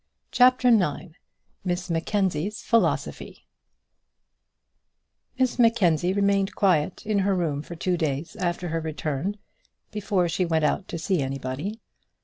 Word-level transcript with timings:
CHAPTER 0.31 0.69
IX 0.69 1.13
Miss 1.63 1.91
Mackenzie's 1.91 2.63
Philosophy 2.63 3.45
Miss 5.37 5.59
Mackenzie 5.59 6.11
remained 6.11 6.55
quiet 6.55 7.05
in 7.05 7.19
her 7.19 7.35
room 7.35 7.61
for 7.61 7.75
two 7.75 7.97
days 7.97 8.35
after 8.37 8.69
her 8.69 8.81
return 8.81 9.37
before 9.91 10.27
she 10.27 10.43
went 10.43 10.65
out 10.65 10.87
to 10.87 10.97
see 10.97 11.21
anybody. 11.21 11.79